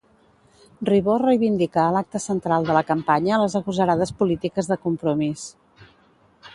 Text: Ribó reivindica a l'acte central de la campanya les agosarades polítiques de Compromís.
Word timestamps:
Ribó 0.89 1.17
reivindica 1.23 1.79
a 1.83 1.91
l'acte 1.97 2.21
central 2.25 2.67
de 2.71 2.79
la 2.79 2.83
campanya 2.89 3.41
les 3.45 3.59
agosarades 3.61 4.15
polítiques 4.23 4.73
de 4.75 4.83
Compromís. 4.89 5.47